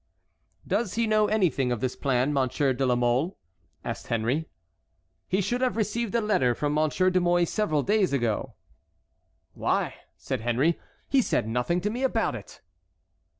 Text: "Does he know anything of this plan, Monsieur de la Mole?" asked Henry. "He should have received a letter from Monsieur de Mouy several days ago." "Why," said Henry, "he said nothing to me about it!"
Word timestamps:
"Does 0.65 0.95
he 0.95 1.05
know 1.05 1.27
anything 1.27 1.71
of 1.71 1.79
this 1.79 1.95
plan, 1.95 2.33
Monsieur 2.33 2.73
de 2.73 2.87
la 2.87 2.95
Mole?" 2.95 3.37
asked 3.85 4.07
Henry. 4.07 4.47
"He 5.27 5.41
should 5.41 5.61
have 5.61 5.77
received 5.77 6.15
a 6.15 6.21
letter 6.21 6.55
from 6.55 6.73
Monsieur 6.73 7.11
de 7.11 7.19
Mouy 7.21 7.45
several 7.45 7.83
days 7.83 8.11
ago." 8.11 8.55
"Why," 9.53 9.93
said 10.17 10.41
Henry, 10.41 10.79
"he 11.07 11.21
said 11.21 11.47
nothing 11.47 11.81
to 11.81 11.91
me 11.91 12.01
about 12.01 12.33
it!" 12.33 12.61